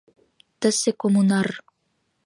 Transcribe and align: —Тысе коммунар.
—Тысе 0.59 0.91
коммунар. 1.01 1.47